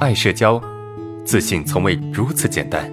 [0.00, 0.58] 爱社交，
[1.26, 2.90] 自信从未如此简单。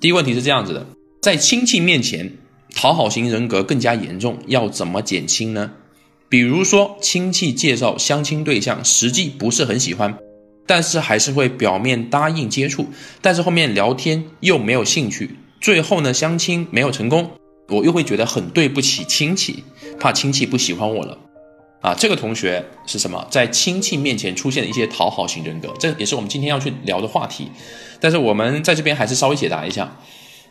[0.00, 0.86] 第一个问题是这样子的，
[1.20, 2.32] 在亲戚面前，
[2.72, 5.72] 讨好型人格更加严重，要怎么减轻呢？
[6.28, 10.16] 比如说，亲戚介绍相亲对象，实际不是很喜欢，
[10.68, 12.86] 但是还是会表面答应接触，
[13.20, 15.30] 但是后面聊天又没有兴趣，
[15.60, 17.28] 最后呢，相亲没有成功，
[17.66, 19.64] 我又会觉得很对不起亲戚，
[19.98, 21.18] 怕亲戚不喜欢我了。
[21.80, 23.24] 啊，这个同学是什么？
[23.30, 27.48] 在亲戚面前出现的一些讨好型人格，这也是我们今天要去聊的话题。
[28.00, 29.96] 但是我们在这边还是稍微解答一下。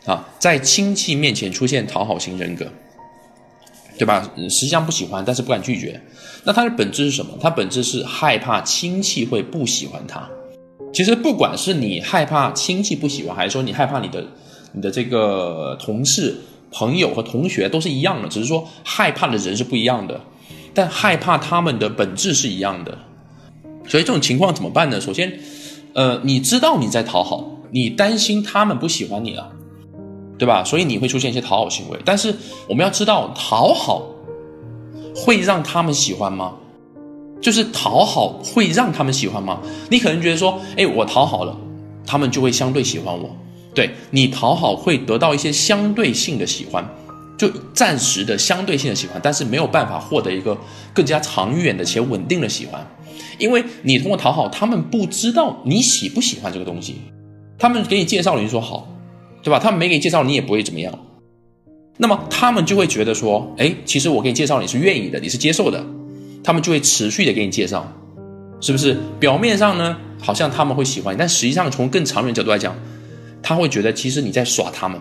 [0.06, 2.66] 啊，在亲戚面前出现讨好型人格，
[3.98, 4.32] 对吧？
[4.48, 6.00] 实际上不喜欢，但是不敢拒绝。
[6.44, 7.36] 那它的本质是什么？
[7.38, 10.26] 它本质是害怕亲戚会不喜欢他。
[10.94, 14.24] 其实不管是你害怕亲戚不喜欢，还是说你害怕你的
[14.72, 16.36] 你的这个同事、
[16.70, 20.20] 朋友和同学都是一样的，只是说害怕的人是不一样的。
[20.74, 22.96] 但害怕他们的本质是一样的，
[23.88, 25.00] 所以这种情况怎么办呢？
[25.00, 25.40] 首先，
[25.92, 29.50] 呃，你知道你在讨好，你担心他们不喜欢你了，
[30.38, 30.62] 对吧？
[30.62, 31.98] 所以你会出现一些讨好行为。
[32.04, 32.32] 但是
[32.68, 34.06] 我们要知道，讨好
[35.16, 36.54] 会让他们喜欢吗？
[37.40, 39.60] 就是讨好会让他们喜欢吗？
[39.90, 41.56] 你可能觉得说，哎，我讨好了，
[42.06, 43.34] 他们就会相对喜欢我。
[43.78, 46.84] 对你讨好会得到一些相对性的喜欢。
[47.38, 50.58] 就暂时的相对性的喜欢，但是没有办法获得一个
[50.92, 52.84] 更加长远的且稳定的喜欢，
[53.38, 56.96] 因为你通过讨好他们，不知道你喜不喜欢这个东西，
[57.56, 58.88] 他们给你介绍了，你说好，
[59.40, 59.60] 对吧？
[59.60, 60.92] 他们没给你介绍，你也不会怎么样，
[61.98, 65.86] 那么他们就会觉得说，哎，其实我给你介绍，你是愿意的，你是接受的，
[66.42, 67.86] 他们就会持续的给你介绍，
[68.60, 68.96] 是不是？
[69.20, 72.74] 表面上呢，好像他们会喜欢你，但实际上从更长远角度来讲，
[73.48, 75.00] 他会觉得其实你在耍他们。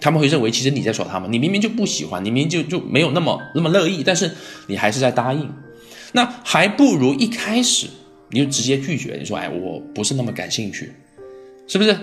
[0.00, 4.30] 他们会认为，其实你在耍他们，你明明就不喜欢，你明明就就没有那么那么乐意，但是
[4.66, 5.46] 你还是在答应，
[6.12, 7.86] 那还不如一开始
[8.30, 10.94] 你就直接拒绝，你说，哎，我不是那么感兴趣，
[11.66, 11.94] 是不是？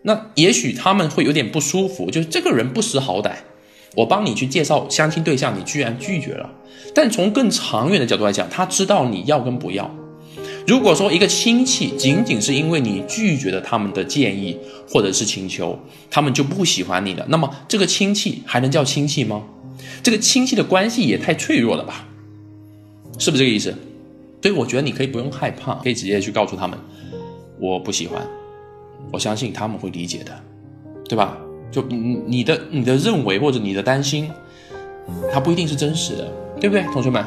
[0.00, 3.32] 那也许他们会有点不舒服，就是这个人不识好歹，
[3.94, 6.50] 我帮你去介绍相亲对象，你居然拒绝了。
[6.94, 9.94] 但从更长远的角度来讲，他知道你要跟不要。
[10.66, 14.56] 如果说一个亲戚仅仅是因为你拒绝了他们的建议
[14.88, 15.78] 或者是请求，
[16.10, 19.42] 他们就不喜欢你了，那么这个亲戚还能叫亲戚吗？
[20.02, 22.06] 这个亲戚的关系也太脆弱了吧？
[23.18, 23.74] 是不是这个意思？
[24.40, 26.78] 所以我觉得你可以不用害怕，可以直接去告诉他们，
[27.60, 28.20] 我不喜欢，
[29.12, 30.32] 我相信他们会理解的，
[31.08, 31.36] 对吧？
[31.70, 34.30] 就你你的你的认为或者你的担心，
[35.32, 37.24] 它不一定是真实的，对不对，同学们？